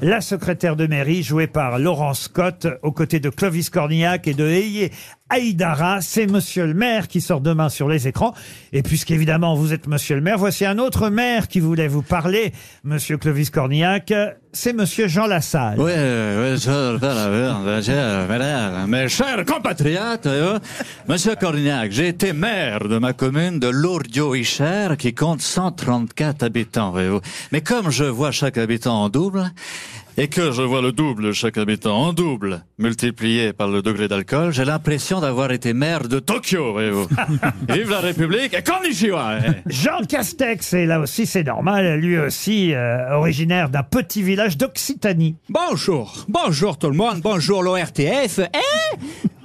la 0.00 0.20
secrétaire 0.20 0.76
de 0.76 0.86
mairie 0.86 1.22
jouée 1.22 1.48
par 1.48 1.78
Laurence 1.78 2.22
Scott 2.22 2.68
aux 2.82 2.92
côtés 2.92 3.18
de 3.18 3.30
Clovis 3.30 3.68
Cornillac 3.68 4.28
et 4.28 4.34
de 4.34 4.46
Eye 4.46 4.90
Aïdara. 5.30 6.00
C'est 6.00 6.26
monsieur 6.26 6.66
le 6.66 6.74
maire 6.74 7.08
qui 7.08 7.20
sort 7.20 7.40
demain 7.40 7.68
sur 7.68 7.88
les 7.88 8.08
écrans. 8.08 8.34
Et 8.72 8.82
puisqu'évidemment 8.82 9.54
vous 9.54 9.72
êtes 9.72 9.86
monsieur 9.86 10.16
le 10.16 10.22
maire, 10.22 10.38
voici 10.38 10.64
un 10.64 10.78
autre 10.78 11.08
maire 11.10 11.48
qui 11.48 11.60
voulait 11.60 11.88
vous 11.88 12.02
parler, 12.02 12.52
monsieur 12.84 13.16
Clovis 13.18 13.50
Cornillac. 13.50 14.12
C'est 14.52 14.72
monsieur 14.72 15.08
Jean 15.08 15.26
Lassalle. 15.26 15.78
Oui, 15.78 15.92
oui, 15.92 16.56
je 16.58 18.26
madame, 18.26 18.90
mes 18.90 19.08
chers 19.08 19.44
compatriotes, 19.44 20.26
euh, 20.26 20.58
monsieur 21.06 21.34
Cornillac, 21.36 21.92
j'ai 21.92 22.08
été 22.08 22.32
maire 22.32 22.88
de 22.88 22.98
ma 22.98 23.12
commune 23.12 23.58
de 23.60 23.68
Lourdes-Isère 23.68 24.96
qui 24.96 25.14
compte 25.14 25.42
134 25.42 26.42
habitants, 26.42 26.90
voyez-vous. 26.90 27.20
Mais 27.52 27.60
comme 27.60 27.90
je 27.90 28.04
vois 28.04 28.30
chaque 28.30 28.56
habitant 28.56 29.02
en 29.02 29.08
double, 29.10 29.52
et 30.18 30.26
que 30.26 30.50
je 30.50 30.62
vois 30.62 30.82
le 30.82 30.90
double 30.90 31.26
de 31.26 31.32
chaque 31.32 31.58
habitant 31.58 31.96
en 31.96 32.12
double, 32.12 32.64
multiplié 32.76 33.52
par 33.52 33.68
le 33.68 33.82
degré 33.82 34.08
d'alcool, 34.08 34.52
j'ai 34.52 34.64
l'impression 34.64 35.20
d'avoir 35.20 35.52
été 35.52 35.72
maire 35.72 36.08
de 36.08 36.18
Tokyo, 36.18 36.72
voyez-vous. 36.72 37.06
Vive 37.68 37.90
la 37.90 38.00
République 38.00 38.52
et 38.52 38.62
konnichiwa 38.62 39.38
eh. 39.38 39.50
Jean 39.66 40.04
Castex, 40.08 40.72
et 40.72 40.86
là 40.86 40.98
aussi 40.98 41.24
c'est 41.24 41.44
normal, 41.44 42.00
lui 42.00 42.18
aussi 42.18 42.74
euh, 42.74 43.14
originaire 43.14 43.70
d'un 43.70 43.84
petit 43.84 44.24
village 44.24 44.56
d'Occitanie. 44.56 45.36
Bonjour, 45.48 46.24
bonjour 46.26 46.78
tout 46.78 46.90
le 46.90 46.96
monde, 46.96 47.20
bonjour 47.22 47.62
l'ORTF. 47.62 48.40
Et 48.40 48.98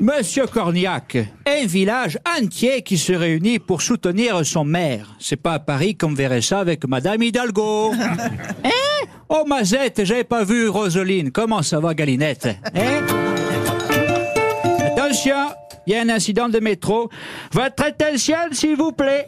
Monsieur 0.00 0.46
Cornillac, 0.46 1.18
un 1.46 1.66
village 1.66 2.18
entier 2.38 2.82
qui 2.82 2.98
se 2.98 3.12
réunit 3.12 3.58
pour 3.58 3.80
soutenir 3.80 4.44
son 4.44 4.64
maire. 4.64 5.14
C'est 5.18 5.36
pas 5.36 5.52
à 5.52 5.58
Paris 5.58 5.96
qu'on 5.96 6.14
verrait 6.14 6.42
ça 6.42 6.58
avec 6.58 6.86
Madame 6.86 7.22
Hidalgo. 7.22 7.92
Hein 7.92 8.16
Oh 9.36 9.44
Mazette, 9.44 10.04
j'avais 10.04 10.22
pas 10.22 10.44
vu 10.44 10.68
Roseline. 10.68 11.32
Comment 11.32 11.62
ça 11.62 11.80
va 11.80 11.92
Galinette? 11.92 12.46
Hein? 12.72 13.02
Attention, 14.86 15.34
il 15.88 15.92
y 15.92 15.96
a 15.96 16.02
un 16.02 16.08
incident 16.08 16.48
de 16.48 16.60
métro. 16.60 17.10
Votre 17.50 17.82
attention, 17.82 18.36
s'il 18.52 18.76
vous 18.76 18.92
plaît. 18.92 19.26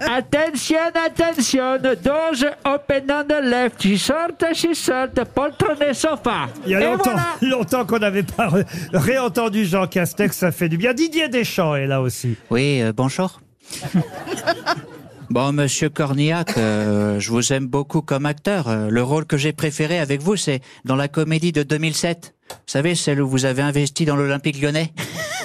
Attention, 0.00 0.76
attention. 0.94 1.78
Doors 1.78 2.44
open 2.66 3.10
on 3.10 3.24
the 3.24 3.42
left. 3.42 3.80
She 3.80 3.96
sort, 3.98 4.28
she 4.52 4.74
sort. 4.74 5.08
Poltron 5.34 5.80
et 5.88 5.94
sofa. 5.94 6.48
Il 6.66 6.72
y 6.72 6.74
a 6.74 6.80
longtemps, 6.80 7.12
voilà. 7.12 7.26
longtemps 7.56 7.86
qu'on 7.86 7.98
n'avait 7.98 8.24
pas 8.24 8.48
ré- 8.48 8.66
réentendu 8.92 9.64
Jean 9.64 9.86
Castex, 9.86 10.36
ça 10.36 10.52
fait 10.52 10.68
du 10.68 10.76
bien. 10.76 10.92
Didier 10.92 11.28
Deschamps 11.28 11.76
est 11.76 11.86
là 11.86 12.02
aussi. 12.02 12.36
Oui, 12.50 12.82
euh, 12.82 12.92
bonjour. 12.94 13.40
Bon, 15.30 15.52
monsieur 15.52 15.88
Cornillac, 15.90 16.56
euh, 16.56 17.18
je 17.18 17.30
vous 17.30 17.52
aime 17.52 17.66
beaucoup 17.66 18.00
comme 18.00 18.26
acteur. 18.26 18.68
Euh, 18.68 18.88
Le 18.90 19.02
rôle 19.02 19.26
que 19.26 19.36
j'ai 19.36 19.52
préféré 19.52 19.98
avec 19.98 20.22
vous, 20.22 20.36
c'est 20.36 20.60
dans 20.84 20.94
la 20.96 21.08
comédie 21.08 21.52
de 21.52 21.62
2007. 21.62 22.34
Vous 22.48 22.54
savez, 22.66 22.94
celle 22.94 23.20
où 23.20 23.28
vous 23.28 23.44
avez 23.44 23.60
investi 23.62 24.04
dans 24.04 24.14
l'Olympique 24.14 24.60
lyonnais 24.62 24.92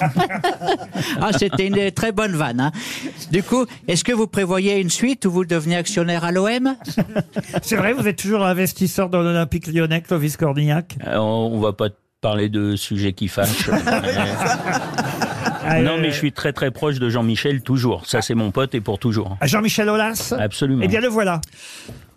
Ah, 1.20 1.30
c'était 1.36 1.66
une 1.66 1.90
très 1.90 2.12
bonne 2.12 2.32
vanne. 2.36 2.60
hein. 2.60 2.70
Du 3.32 3.42
coup, 3.42 3.66
est-ce 3.88 4.04
que 4.04 4.12
vous 4.12 4.28
prévoyez 4.28 4.78
une 4.78 4.90
suite 4.90 5.24
où 5.26 5.30
vous 5.32 5.44
devenez 5.44 5.76
actionnaire 5.76 6.24
à 6.24 6.30
l'OM 6.30 6.76
C'est 7.62 7.76
vrai, 7.76 7.92
vous 7.92 8.06
êtes 8.06 8.16
toujours 8.18 8.44
investisseur 8.44 9.08
dans 9.08 9.20
l'Olympique 9.20 9.66
lyonnais, 9.66 10.00
Clovis 10.00 10.36
Cornillac? 10.36 10.96
Euh, 11.06 11.16
on, 11.16 11.50
on 11.54 11.60
va 11.60 11.72
pas 11.72 11.88
parler 12.20 12.48
de 12.48 12.76
sujets 12.76 13.12
qui 13.14 13.26
fâchent. 13.26 13.68
Ah, 15.64 15.80
non, 15.80 15.92
euh, 15.92 16.00
mais 16.00 16.10
je 16.10 16.16
suis 16.16 16.32
très 16.32 16.52
très 16.52 16.70
proche 16.70 16.98
de 16.98 17.08
Jean-Michel 17.08 17.62
toujours. 17.62 18.04
Ça, 18.06 18.22
c'est 18.22 18.34
mon 18.34 18.50
pote 18.50 18.74
et 18.74 18.80
pour 18.80 18.98
toujours. 18.98 19.36
à 19.40 19.46
Jean-Michel 19.46 19.88
Aulas 19.88 20.34
Absolument. 20.38 20.82
Eh 20.84 20.88
bien, 20.88 21.00
le 21.00 21.08
voilà. 21.08 21.40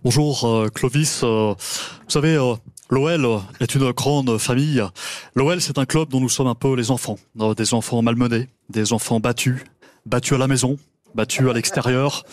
Bonjour 0.04 0.46
euh, 0.46 0.68
Clovis. 0.70 1.22
Euh, 1.24 1.54
vous 1.58 2.10
savez, 2.10 2.36
euh, 2.36 2.54
l'OL 2.90 3.26
euh, 3.26 3.38
est 3.60 3.74
une 3.76 3.92
grande 3.92 4.38
famille. 4.38 4.84
L'OL, 5.36 5.62
c'est 5.62 5.78
un 5.78 5.86
club 5.86 6.10
dont 6.10 6.20
nous 6.20 6.30
sommes 6.30 6.48
un 6.48 6.56
peu 6.56 6.76
les 6.76 6.92
enfants. 6.92 7.18
Euh, 7.40 7.54
des 7.54 7.74
enfants 7.74 8.02
malmenés, 8.02 8.48
des 8.70 8.94
enfants 8.94 9.20
battus, 9.20 9.64
battus 10.06 10.34
à 10.34 10.38
la 10.38 10.48
maison, 10.48 10.78
battus 11.16 11.50
à 11.50 11.54
l'extérieur. 11.54 12.24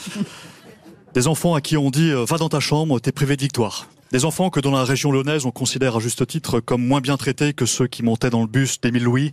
Des 1.15 1.29
enfants 1.29 1.55
à 1.55 1.61
qui 1.61 1.77
on 1.77 1.91
dit 1.91 2.11
euh, 2.11 2.25
va 2.27 2.39
dans 2.39 2.49
ta 2.49 2.61
chambre, 2.61 2.99
t'es 3.01 3.13
privé 3.13 3.37
de 3.37 3.43
victoire. 3.43 3.87
Des 4.13 4.25
enfants 4.27 4.51
que 4.51 4.61
dans 4.61 4.71
la 4.73 4.85
région 4.85 5.11
lyonnaise 5.13 5.47
on 5.47 5.51
considère 5.51 5.97
à 5.97 6.01
juste 6.01 6.27
titre 6.27 6.61
comme 6.61 6.87
moins 6.87 7.01
bien 7.01 7.17
traités 7.17 7.55
que 7.55 7.65
ceux 7.65 7.87
qui 7.87 8.03
montaient 8.03 8.29
dans 8.29 8.43
le 8.43 8.47
bus 8.47 8.79
d'Émile 8.81 9.05
Louis. 9.05 9.33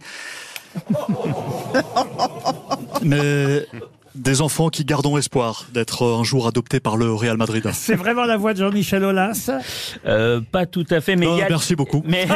Mais 3.04 3.66
des 4.16 4.42
enfants 4.42 4.70
qui 4.70 4.84
gardent 4.86 5.18
espoir 5.18 5.66
d'être 5.74 6.02
euh, 6.04 6.18
un 6.20 6.24
jour 6.24 6.48
adoptés 6.48 6.80
par 6.80 6.98
le 6.98 7.14
Real 7.14 7.38
Madrid. 7.38 7.64
C'est 7.74 7.96
vraiment 7.96 8.26
la 8.26 8.38
voix 8.38 8.54
de 8.54 8.60
Jean-Michel 8.60 9.04
Aulas. 9.06 9.50
Euh, 10.06 10.42
pas 10.52 10.66
tout 10.66 10.86
à 10.90 11.00
fait, 11.00 11.16
mais 11.16 11.28
il 11.28 11.32
Euh, 11.32 11.38
y 11.38 11.42
a. 11.44 11.50
merci 11.50 11.76
beaucoup. 11.76 12.02
Mais 12.06 12.26
Non, 12.28 12.36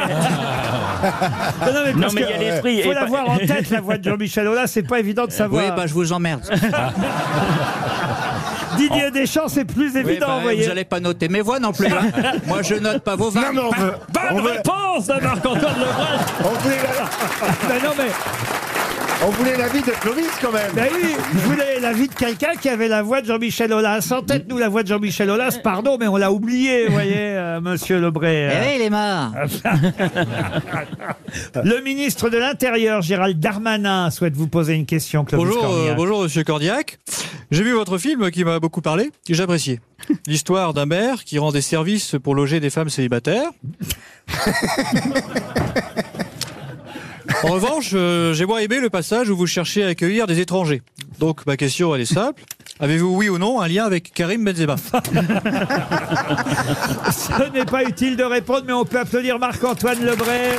mais, 1.85 1.93
non, 1.93 2.01
parce 2.01 2.13
mais 2.13 2.21
il 2.21 2.25
y 2.25 2.27
que, 2.29 2.33
a 2.33 2.37
l'esprit. 2.37 2.81
faut 2.83 2.91
et 2.91 2.93
pas- 2.93 3.01
l'avoir 3.01 3.29
en 3.31 3.37
tête, 3.37 3.69
la 3.71 3.81
voix 3.81 3.97
de 3.97 4.03
Jean-Michel 4.09 4.47
Aulas. 4.47 4.67
C'est 4.67 4.83
pas 4.83 4.99
évident 4.99 5.23
de 5.23 5.31
Oui, 5.31 5.35
savoir. 5.37 5.75
bah 5.75 5.87
je 5.87 5.93
vous 5.93 6.13
emmerde. 6.13 6.43
Didier 8.77 9.11
Deschamps, 9.11 9.47
c'est 9.47 9.65
plus 9.65 9.91
Oui, 9.93 9.99
évident, 9.99 10.27
bah, 10.27 10.35
vous 10.37 10.41
voyez. 10.43 10.67
n'allez 10.67 10.85
pas 10.85 10.99
noter 10.99 11.27
mes 11.27 11.41
voix 11.41 11.59
non 11.59 11.71
plus. 11.71 11.87
hein. 11.87 12.11
Moi, 12.47 12.61
je 12.61 12.75
note 12.75 13.03
pas 13.03 13.15
vos 13.15 13.29
vannes. 13.29 13.55
Bonne 13.55 14.39
réponse 14.45 15.07
de 15.07 15.13
Marc-Antoine 15.21 15.75
Lebrun. 15.79 16.19
On 16.43 16.53
Ben 17.67 17.83
non, 17.83 17.91
mais, 17.97 18.09
on 19.25 19.29
voulait 19.31 19.57
l'avis 19.57 19.81
de 19.81 19.91
Clovis 19.91 20.31
quand 20.41 20.51
même. 20.51 20.71
ben 20.73 20.87
oui, 20.93 21.15
je 21.33 21.39
voulais 21.39 21.79
l'avis 21.79 22.07
de 22.07 22.13
quelqu'un 22.13 22.55
qui 22.59 22.67
avait 22.67 22.87
la 22.87 23.01
voix 23.01 23.21
de 23.21 23.27
Jean-Michel 23.27 23.71
Aulas. 23.71 24.11
En 24.11 24.21
tête, 24.21 24.47
nous, 24.49 24.57
la 24.57 24.69
voix 24.69 24.83
de 24.83 24.87
Jean-Michel 24.87 25.29
Aulas, 25.29 25.59
pardon, 25.63 25.97
mais 25.99 26.07
on 26.07 26.17
l'a 26.17 26.31
oublié, 26.31 26.87
vous 26.87 26.93
voyez, 26.93 27.13
euh, 27.17 27.61
monsieur 27.61 27.99
Lebré. 27.99 28.49
Eh 28.51 28.65
oui, 28.65 28.73
il 28.75 28.81
est 28.81 28.89
mort. 28.89 29.31
Le 31.63 31.81
ministre 31.81 32.29
de 32.29 32.37
l'Intérieur, 32.37 33.01
Gérald 33.01 33.39
Darmanin, 33.39 34.09
souhaite 34.11 34.35
vous 34.35 34.47
poser 34.47 34.73
une 34.73 34.85
question, 34.85 35.23
Clovis 35.23 35.45
Bonjour, 35.45 35.65
euh, 35.73 35.93
bonjour 35.93 36.23
Monsieur 36.23 36.43
Cordiac. 36.43 36.99
J'ai 37.51 37.63
vu 37.63 37.73
votre 37.73 37.97
film 37.97 38.29
qui 38.31 38.43
m'a 38.43 38.59
beaucoup 38.59 38.81
parlé 38.81 39.11
et 39.29 39.33
j'ai 39.33 39.43
apprécié. 39.43 39.79
L'histoire 40.27 40.73
d'un 40.73 40.85
maire 40.85 41.23
qui 41.23 41.39
rend 41.39 41.51
des 41.51 41.61
services 41.61 42.15
pour 42.21 42.35
loger 42.35 42.59
des 42.59 42.69
femmes 42.69 42.89
célibataires. 42.89 43.51
En 47.43 47.49
revanche, 47.49 47.91
euh, 47.93 48.33
j'ai 48.33 48.45
moins 48.45 48.59
aimé 48.59 48.79
le 48.79 48.89
passage 48.89 49.29
où 49.29 49.35
vous 49.35 49.47
cherchez 49.47 49.83
à 49.83 49.87
accueillir 49.87 50.27
des 50.27 50.39
étrangers. 50.39 50.81
Donc 51.19 51.45
ma 51.45 51.57
question 51.57 51.93
elle 51.93 51.99
est 52.01 52.05
simple. 52.05 52.43
Avez-vous 52.79 53.13
oui 53.15 53.27
ou 53.27 53.37
non 53.37 53.59
un 53.59 53.67
lien 53.67 53.83
avec 53.83 54.13
Karim 54.13 54.45
Benzema 54.45 54.77
Ce 57.11 57.51
n'est 57.51 57.65
pas 57.65 57.83
utile 57.83 58.15
de 58.15 58.23
répondre, 58.23 58.63
mais 58.65 58.71
on 58.73 58.85
peut 58.85 58.99
applaudir 58.99 59.39
Marc-Antoine 59.39 60.05
Lebré. 60.05 60.51